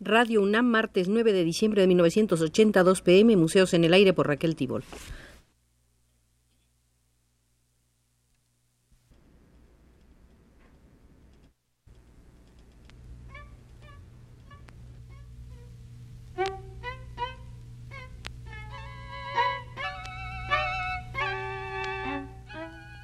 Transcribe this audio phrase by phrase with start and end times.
[0.00, 4.54] Radio UNAM, martes 9 de diciembre de 1982 pm, Museos en el Aire por Raquel
[4.54, 4.84] Tibol.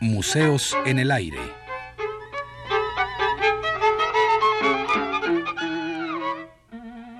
[0.00, 1.63] Museos en el Aire.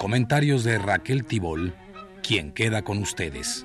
[0.05, 1.73] Comentarios de Raquel Tibol,
[2.23, 3.65] quien queda con ustedes.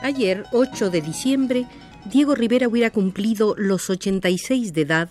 [0.00, 1.66] Ayer, 8 de diciembre,
[2.04, 5.10] Diego Rivera hubiera cumplido los 86 de edad,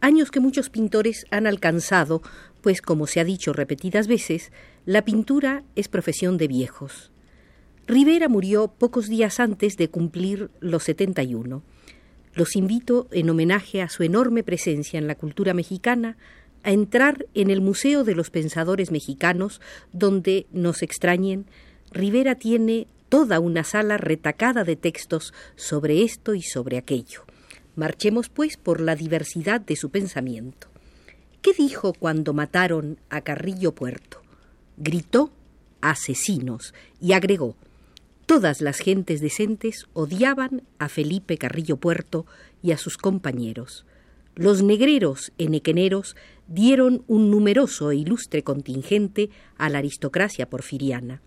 [0.00, 2.22] años que muchos pintores han alcanzado,
[2.60, 4.52] pues como se ha dicho repetidas veces,
[4.86, 7.09] la pintura es profesión de viejos.
[7.90, 11.60] Rivera murió pocos días antes de cumplir los 71.
[12.34, 16.16] Los invito, en homenaje a su enorme presencia en la cultura mexicana,
[16.62, 19.60] a entrar en el Museo de los Pensadores Mexicanos,
[19.92, 21.46] donde, nos extrañen,
[21.90, 27.24] Rivera tiene toda una sala retacada de textos sobre esto y sobre aquello.
[27.74, 30.68] Marchemos, pues, por la diversidad de su pensamiento.
[31.42, 34.22] ¿Qué dijo cuando mataron a Carrillo Puerto?
[34.76, 35.32] Gritó
[35.80, 37.56] asesinos y agregó
[38.30, 42.26] Todas las gentes decentes odiaban a Felipe Carrillo Puerto
[42.62, 43.84] y a sus compañeros.
[44.36, 46.14] Los negreros enequeneros
[46.46, 51.22] dieron un numeroso e ilustre contingente a la aristocracia porfiriana.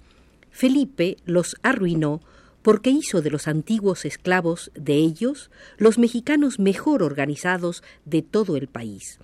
[0.49, 2.21] Felipe los arruinó
[2.61, 8.69] porque hizo de los antiguos esclavos de ellos los mexicanos mejor organizados de todo el
[8.69, 9.19] país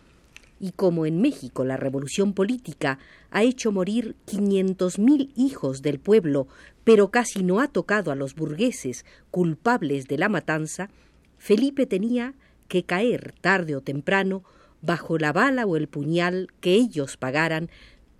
[0.59, 2.99] y como en México la revolución política
[3.31, 6.47] ha hecho morir quinientos mil hijos del pueblo,
[6.83, 10.89] pero casi no ha tocado a los burgueses culpables de la matanza,
[11.37, 12.33] Felipe tenía
[12.67, 14.43] que caer tarde o temprano
[14.81, 17.69] bajo la bala o el puñal que ellos pagaran,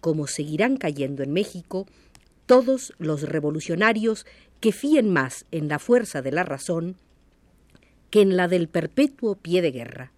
[0.01, 1.85] como seguirán cayendo en México
[2.45, 4.25] todos los revolucionarios
[4.59, 6.95] que fíen más en la fuerza de la razón
[8.09, 10.11] que en la del perpetuo pie de guerra.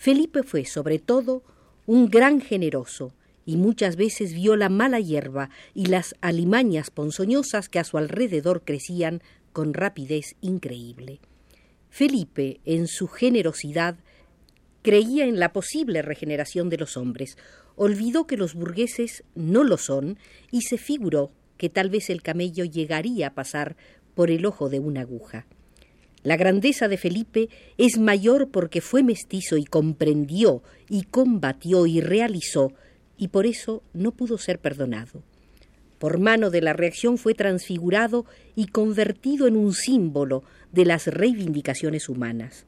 [0.00, 1.42] Felipe fue, sobre todo,
[1.84, 3.12] un gran generoso,
[3.44, 8.64] y muchas veces vio la mala hierba y las alimañas ponzoñosas que a su alrededor
[8.64, 9.20] crecían
[9.52, 11.20] con rapidez increíble.
[11.90, 13.98] Felipe, en su generosidad,
[14.80, 17.36] creía en la posible regeneración de los hombres,
[17.76, 20.18] olvidó que los burgueses no lo son
[20.50, 23.76] y se figuró que tal vez el camello llegaría a pasar
[24.14, 25.46] por el ojo de una aguja.
[26.22, 27.48] La grandeza de Felipe
[27.78, 32.72] es mayor porque fue mestizo y comprendió y combatió y realizó,
[33.16, 35.22] y por eso no pudo ser perdonado.
[35.98, 40.42] Por mano de la reacción fue transfigurado y convertido en un símbolo
[40.72, 42.66] de las reivindicaciones humanas.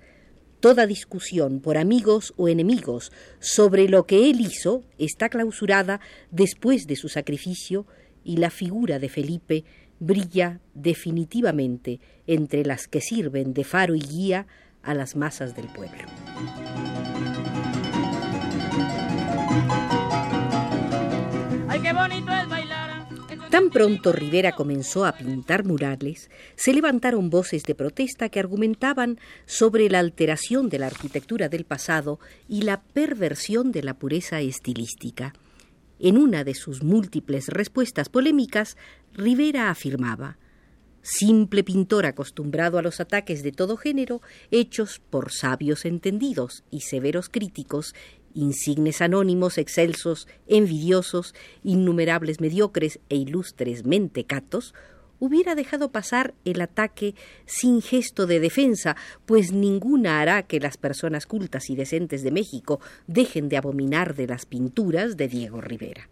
[0.61, 6.97] Toda discusión, por amigos o enemigos, sobre lo que él hizo está clausurada después de
[6.97, 7.87] su sacrificio
[8.25, 9.65] y la figura de Felipe
[10.03, 14.47] brilla definitivamente entre las que sirven de faro y guía
[14.83, 16.03] a las masas del pueblo.
[23.51, 29.91] Tan pronto Rivera comenzó a pintar murales, se levantaron voces de protesta que argumentaban sobre
[29.91, 35.35] la alteración de la arquitectura del pasado y la perversión de la pureza estilística.
[36.05, 38.77] En una de sus múltiples respuestas polémicas,
[39.15, 40.37] Rivera afirmaba
[41.01, 44.21] simple pintor acostumbrado a los ataques de todo género,
[44.51, 47.95] hechos por sabios entendidos y severos críticos,
[48.35, 54.75] insignes anónimos, excelsos, envidiosos, innumerables mediocres e ilustres mentecatos,
[55.23, 57.15] hubiera dejado pasar el ataque
[57.47, 62.81] sin gesto de defensa, pues ninguna hará que las personas cultas y decentes de México
[63.07, 66.09] dejen de abominar de las pinturas de Diego Rivera.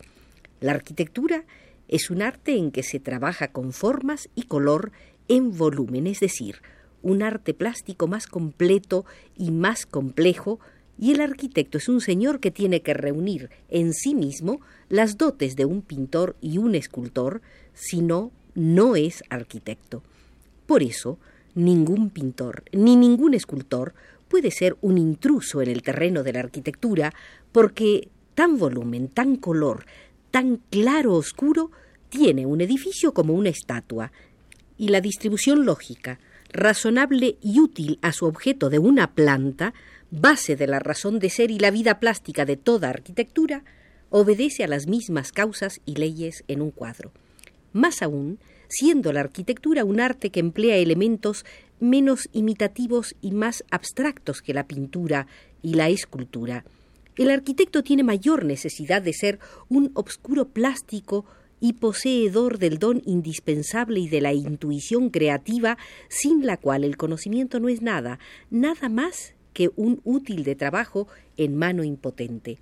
[0.60, 1.44] La arquitectura
[1.88, 4.92] es un arte en que se trabaja con formas y color
[5.26, 6.62] en volumen, es decir,
[7.02, 9.04] un arte plástico más completo
[9.36, 10.60] y más complejo,
[11.00, 15.56] y el arquitecto es un señor que tiene que reunir en sí mismo las dotes
[15.56, 17.42] de un pintor y un escultor,
[17.74, 20.02] si no no es arquitecto.
[20.66, 21.18] Por eso,
[21.54, 23.94] ningún pintor ni ningún escultor
[24.28, 27.12] puede ser un intruso en el terreno de la arquitectura,
[27.50, 29.84] porque tan volumen, tan color,
[30.30, 31.72] tan claro oscuro,
[32.08, 34.12] tiene un edificio como una estatua,
[34.78, 36.20] y la distribución lógica,
[36.52, 39.74] razonable y útil a su objeto de una planta,
[40.10, 43.64] base de la razón de ser y la vida plástica de toda arquitectura,
[44.10, 47.12] obedece a las mismas causas y leyes en un cuadro.
[47.72, 48.38] Más aún,
[48.68, 51.44] siendo la arquitectura un arte que emplea elementos
[51.80, 55.26] menos imitativos y más abstractos que la pintura
[55.62, 56.64] y la escultura.
[57.16, 59.38] El arquitecto tiene mayor necesidad de ser
[59.68, 61.24] un obscuro plástico
[61.60, 65.76] y poseedor del don indispensable y de la intuición creativa,
[66.08, 68.18] sin la cual el conocimiento no es nada,
[68.50, 72.58] nada más que un útil de trabajo en mano impotente.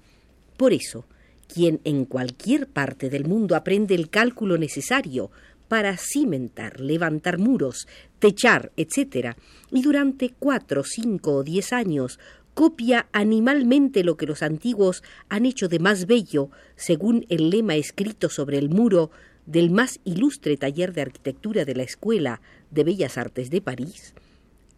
[0.56, 1.04] Por eso,
[1.52, 5.30] quien en cualquier parte del mundo aprende el cálculo necesario
[5.66, 7.86] para cimentar, levantar muros,
[8.18, 9.36] techar, etc.,
[9.70, 12.18] y durante cuatro, cinco o diez años
[12.54, 18.28] copia animalmente lo que los antiguos han hecho de más bello, según el lema escrito
[18.28, 19.10] sobre el muro
[19.46, 22.40] del más ilustre taller de arquitectura de la Escuela
[22.70, 24.14] de Bellas Artes de París,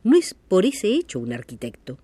[0.05, 1.99] no es por ese hecho un arquitecto.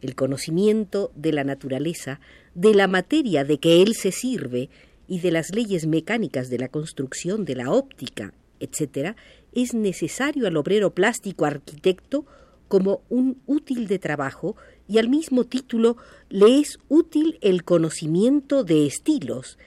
[0.00, 2.20] El conocimiento de la naturaleza,
[2.54, 4.70] de la materia de que él se sirve
[5.08, 9.16] y de las leyes mecánicas de la construcción, de la óptica, etc.,
[9.52, 12.26] es necesario al obrero plástico arquitecto
[12.68, 14.56] como un útil de trabajo
[14.86, 15.96] y al mismo título
[16.28, 19.58] le es útil el conocimiento de estilos,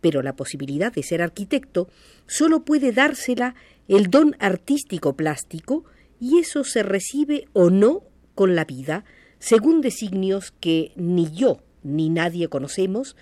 [0.00, 1.88] pero la posibilidad de ser arquitecto
[2.26, 3.54] solo puede dársela
[3.88, 5.84] el don artístico plástico
[6.20, 8.02] y eso se recibe o no
[8.34, 9.04] con la vida,
[9.40, 13.16] según designios que ni yo ni nadie conocemos,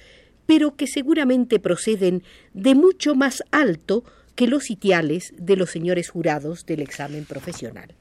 [0.45, 2.23] pero que seguramente proceden
[2.53, 4.05] de mucho más alto
[4.35, 7.95] que los sitiales de los señores jurados del examen profesional.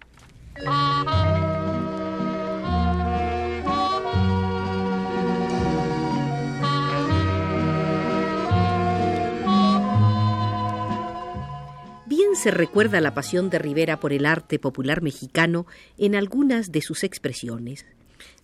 [12.06, 15.66] Bien se recuerda la pasión de Rivera por el arte popular mexicano
[15.98, 17.86] en algunas de sus expresiones.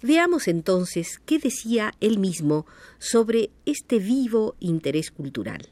[0.03, 2.65] Veamos entonces qué decía él mismo
[2.99, 5.69] sobre este vivo interés cultural.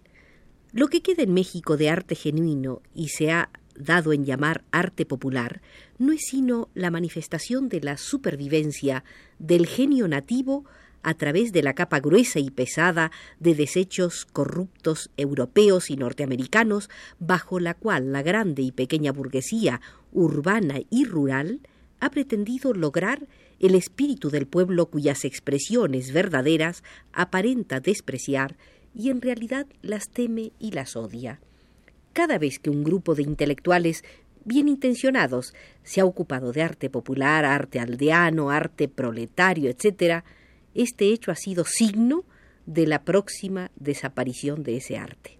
[0.71, 5.05] Lo que queda en México de arte genuino y se ha dado en llamar arte
[5.05, 5.61] popular,
[5.97, 9.03] no es sino la manifestación de la supervivencia
[9.37, 10.63] del genio nativo
[11.03, 13.11] a través de la capa gruesa y pesada
[13.41, 16.89] de desechos corruptos europeos y norteamericanos,
[17.19, 19.81] bajo la cual la grande y pequeña burguesía
[20.13, 21.59] urbana y rural
[21.99, 23.27] ha pretendido lograr
[23.61, 28.57] el espíritu del pueblo cuyas expresiones verdaderas aparenta despreciar
[28.95, 31.39] y en realidad las teme y las odia.
[32.11, 34.03] Cada vez que un grupo de intelectuales
[34.45, 35.53] bien intencionados
[35.83, 40.23] se ha ocupado de arte popular, arte aldeano, arte proletario, etc.,
[40.73, 42.25] este hecho ha sido signo
[42.65, 45.37] de la próxima desaparición de ese arte.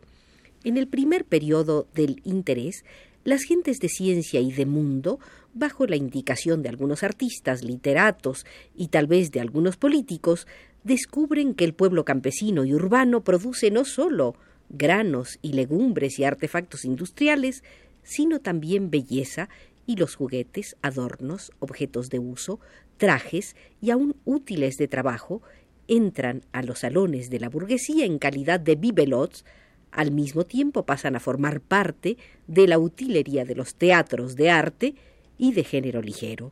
[0.64, 2.86] En el primer periodo del interés,
[3.24, 5.20] las gentes de ciencia y de mundo,
[5.54, 8.46] bajo la indicación de algunos artistas, literatos
[8.76, 10.48] y tal vez de algunos políticos,
[10.84, 14.36] descubren que el pueblo campesino y urbano produce no sólo
[14.70, 17.64] granos y legumbres y artefactos industriales,
[18.04, 19.50] sino también belleza
[19.86, 22.60] y los juguetes, adornos, objetos de uso,
[22.98, 25.42] trajes y aún útiles de trabajo,
[25.88, 29.44] entran a los salones de la burguesía en calidad de bibelots,
[29.92, 32.18] al mismo tiempo pasan a formar parte
[32.48, 34.96] de la utilería de los teatros de arte
[35.38, 36.52] y de género ligero.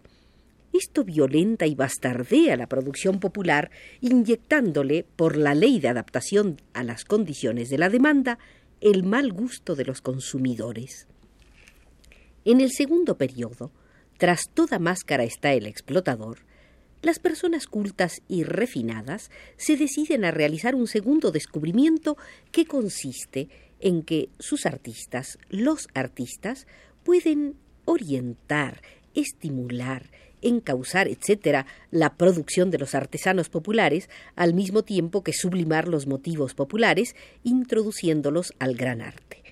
[0.73, 3.71] Esto violenta y bastardea la producción popular,
[4.01, 8.37] inyectándole, por la ley de adaptación a las condiciones de la demanda,
[8.81, 11.07] el mal gusto de los consumidores.
[12.45, 13.71] En el segundo periodo,
[14.17, 16.39] tras toda máscara está el explotador,
[17.01, 22.17] las personas cultas y refinadas se deciden a realizar un segundo descubrimiento
[22.51, 26.67] que consiste en que sus artistas, los artistas,
[27.03, 28.81] pueden orientar,
[29.15, 36.07] estimular, encauzar, etcétera, la producción de los artesanos populares, al mismo tiempo que sublimar los
[36.07, 39.43] motivos populares, introduciéndolos al gran arte.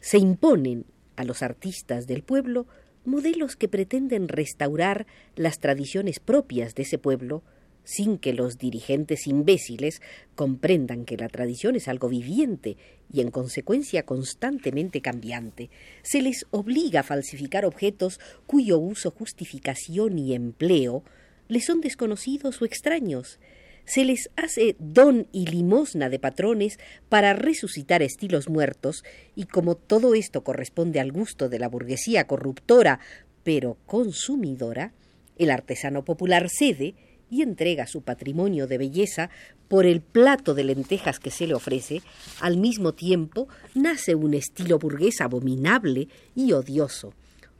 [0.00, 2.66] Se imponen a los artistas del pueblo
[3.04, 5.06] modelos que pretenden restaurar
[5.36, 7.42] las tradiciones propias de ese pueblo,
[7.84, 10.00] sin que los dirigentes imbéciles
[10.34, 12.76] comprendan que la tradición es algo viviente
[13.12, 15.70] y en consecuencia constantemente cambiante.
[16.02, 21.04] Se les obliga a falsificar objetos cuyo uso, justificación y empleo
[21.48, 23.38] les son desconocidos o extraños.
[23.84, 30.14] Se les hace don y limosna de patrones para resucitar estilos muertos, y como todo
[30.14, 33.00] esto corresponde al gusto de la burguesía corruptora
[33.44, 34.92] pero consumidora,
[35.36, 36.94] el artesano popular cede
[37.30, 39.30] y entrega su patrimonio de belleza
[39.68, 42.02] por el plato de lentejas que se le ofrece,
[42.40, 47.12] al mismo tiempo nace un estilo burgués abominable y odioso.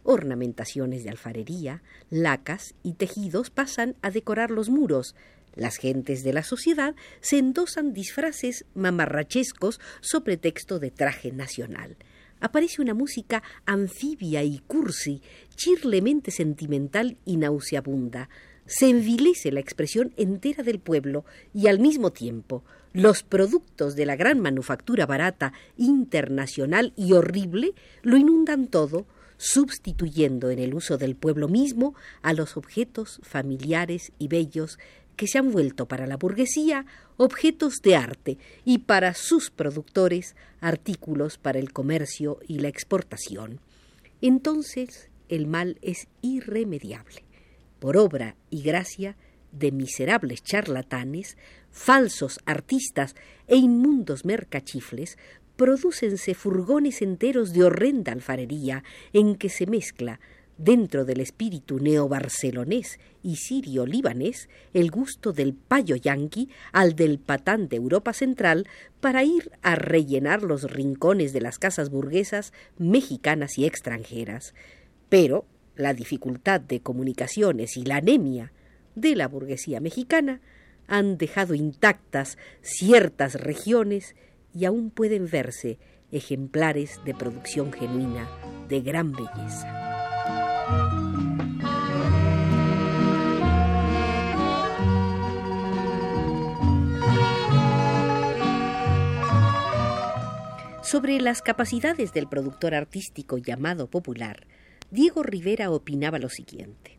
[0.03, 5.15] Ornamentaciones de alfarería, lacas y tejidos pasan a decorar los muros.
[5.55, 11.97] Las gentes de la sociedad se endosan disfraces mamarrachescos sobre texto de traje nacional.
[12.41, 15.23] aparece una música anfibia y cursi,
[15.57, 18.29] chirlemente sentimental y nauseabunda.
[18.67, 22.63] Se envilece la expresión entera del pueblo y al mismo tiempo
[22.95, 29.07] los productos de la gran manufactura barata, internacional y horrible lo inundan todo,
[29.37, 34.79] sustituyendo en el uso del pueblo mismo a los objetos familiares y bellos
[35.17, 41.39] que se han vuelto para la burguesía objetos de arte y para sus productores artículos
[41.39, 43.61] para el comercio y la exportación.
[44.21, 47.25] Entonces el mal es irremediable.
[47.79, 49.17] Por obra y gracia
[49.53, 51.37] de miserables charlatanes,
[51.71, 53.15] falsos artistas
[53.47, 55.19] e inmundos mercachifles,
[55.57, 60.19] prodúcense furgones enteros de horrenda alfarería en que se mezcla
[60.57, 67.77] dentro del espíritu neobarcelonés y sirio-libanés el gusto del payo yanqui al del patán de
[67.77, 68.67] Europa Central
[69.01, 74.55] para ir a rellenar los rincones de las casas burguesas mexicanas y extranjeras.
[75.09, 75.47] Pero
[75.77, 78.53] la dificultad de comunicaciones y la anemia
[78.95, 80.41] de la burguesía mexicana
[80.87, 84.15] han dejado intactas ciertas regiones
[84.55, 85.79] y aún pueden verse
[86.13, 88.29] ejemplares de producción genuina
[88.69, 89.84] de gran belleza.
[100.95, 104.47] Sobre las capacidades del productor artístico llamado popular,
[104.93, 106.99] Diego Rivera opinaba lo siguiente.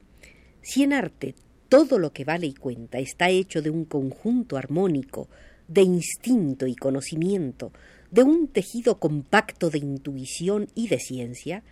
[0.61, 1.33] Si en arte
[1.69, 5.29] todo lo que vale y cuenta está hecho de un conjunto armónico,
[5.69, 7.71] de instinto y conocimiento,
[8.11, 11.63] de un tejido compacto de intuición y de ciencia,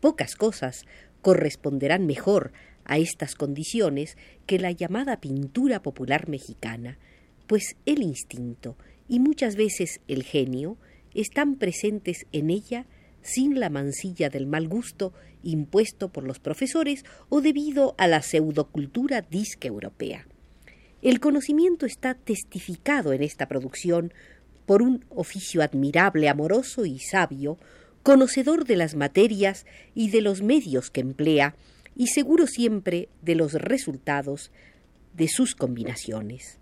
[0.00, 0.86] pocas cosas
[1.26, 2.52] corresponderán mejor
[2.84, 4.16] a estas condiciones
[4.46, 7.00] que la llamada pintura popular mexicana,
[7.48, 8.76] pues el instinto
[9.08, 10.76] y muchas veces el genio
[11.14, 12.86] están presentes en ella
[13.22, 19.20] sin la mancilla del mal gusto impuesto por los profesores o debido a la pseudocultura
[19.20, 20.28] disque europea.
[21.02, 24.14] El conocimiento está testificado en esta producción
[24.64, 27.58] por un oficio admirable, amoroso y sabio,
[28.06, 31.56] conocedor de las materias y de los medios que emplea,
[31.96, 34.52] y seguro siempre de los resultados
[35.14, 36.60] de sus combinaciones.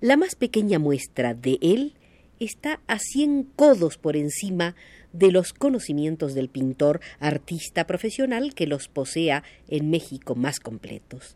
[0.00, 1.94] La más pequeña muestra de él
[2.38, 4.76] está a cien codos por encima
[5.12, 11.34] de los conocimientos del pintor artista profesional que los posea en México más completos.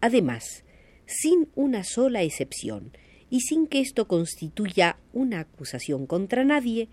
[0.00, 0.62] Además,
[1.06, 2.92] sin una sola excepción,
[3.30, 6.88] y sin que esto constituya una acusación contra nadie,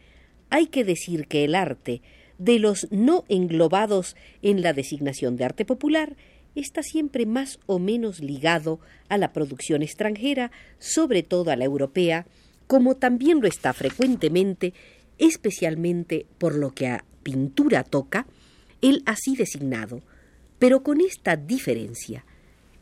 [0.54, 2.04] hay que decir que el arte,
[2.38, 6.16] de los no englobados en la designación de arte popular,
[6.54, 8.80] está siempre más o menos ligado
[9.10, 12.28] a la producción extranjera, sobre todo a la europea,
[12.68, 14.76] como también lo está frecuentemente,
[15.18, 18.28] especialmente por lo que a pintura toca,
[18.84, 20.04] el así designado,
[20.60, 22.26] pero con esta diferencia,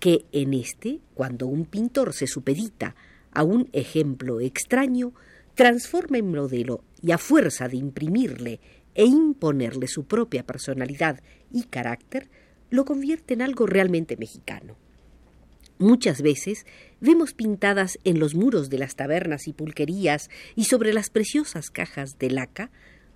[0.01, 2.95] que en este, cuando un pintor se supedita
[3.31, 5.13] a un ejemplo extraño,
[5.55, 8.59] transforma en modelo y a fuerza de imprimirle
[8.95, 12.29] e imponerle su propia personalidad y carácter,
[12.69, 14.75] lo convierte en algo realmente mexicano.
[15.77, 16.65] Muchas veces
[16.99, 22.19] vemos pintadas en los muros de las tabernas y pulquerías y sobre las preciosas cajas
[22.19, 22.71] de laca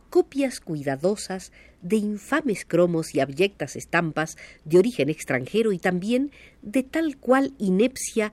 [0.10, 1.52] copias cuidadosas
[1.82, 8.32] de infames cromos y abyectas estampas de origen extranjero y también de tal cual inepcia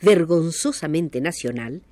[0.00, 1.82] vergonzosamente nacional,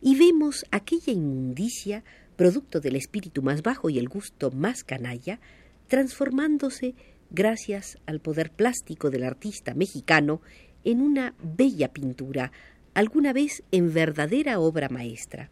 [0.00, 2.04] y vemos aquella inmundicia,
[2.36, 5.40] producto del espíritu más bajo y el gusto más canalla,
[5.88, 6.94] transformándose,
[7.30, 10.40] gracias al poder plástico del artista mexicano,
[10.84, 12.52] en una bella pintura,
[12.94, 15.50] alguna vez en verdadera obra maestra.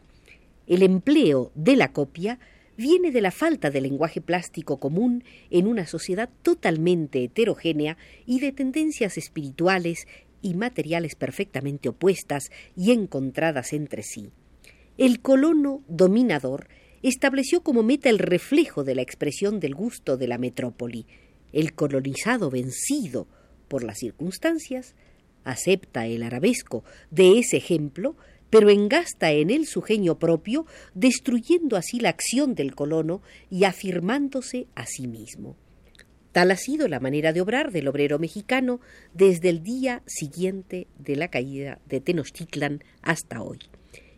[0.67, 2.39] El empleo de la copia
[2.77, 8.53] viene de la falta de lenguaje plástico común en una sociedad totalmente heterogénea y de
[8.53, 10.07] tendencias espirituales
[10.43, 14.31] y materiales perfectamente opuestas y encontradas entre sí.
[14.99, 16.67] El colono dominador
[17.03, 21.07] estableció como meta el reflejo de la expresión del gusto de la metrópoli.
[21.53, 23.29] El colonizado vencido
[23.69, 24.97] por las circunstancias
[25.45, 28.17] acepta el arabesco de ese ejemplo,
[28.51, 34.67] pero engasta en él su genio propio, destruyendo así la acción del colono y afirmándose
[34.75, 35.55] a sí mismo.
[36.33, 38.81] Tal ha sido la manera de obrar del obrero mexicano
[39.15, 43.61] desde el día siguiente de la caída de Tenochtitlan hasta hoy.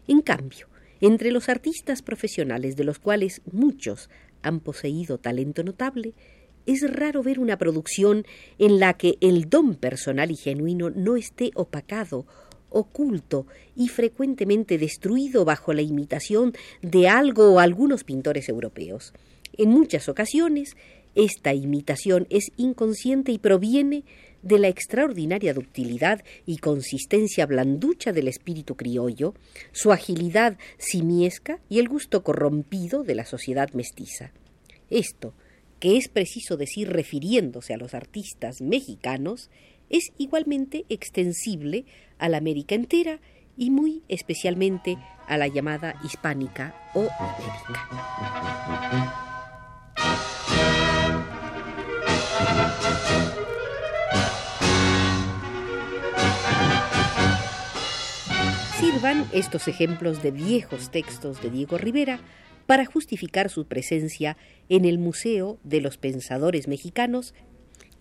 [0.08, 0.69] En cambio,
[1.00, 4.10] entre los artistas profesionales, de los cuales muchos
[4.42, 6.14] han poseído talento notable,
[6.66, 8.26] es raro ver una producción
[8.58, 12.26] en la que el don personal y genuino no esté opacado,
[12.68, 16.52] oculto y frecuentemente destruido bajo la imitación
[16.82, 19.12] de algo o algunos pintores europeos.
[19.56, 20.76] En muchas ocasiones,
[21.14, 24.04] esta imitación es inconsciente y proviene
[24.42, 29.34] de la extraordinaria ductilidad y consistencia blanducha del espíritu criollo,
[29.72, 34.32] su agilidad simiesca y el gusto corrompido de la sociedad mestiza.
[34.88, 35.34] Esto,
[35.78, 39.50] que es preciso decir refiriéndose a los artistas mexicanos,
[39.88, 41.84] es igualmente extensible
[42.18, 43.20] a la América entera
[43.56, 47.70] y muy especialmente a la llamada hispánica o América.
[59.32, 62.20] Estos ejemplos de viejos textos de Diego Rivera
[62.66, 64.36] para justificar su presencia
[64.68, 67.34] en el Museo de los Pensadores Mexicanos,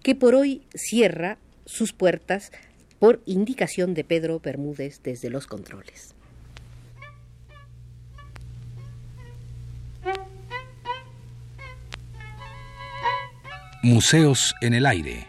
[0.04, 2.52] que por hoy cierra sus puertas
[3.00, 6.14] por indicación de Pedro Bermúdez desde los controles.
[13.82, 15.29] Museos en el aire.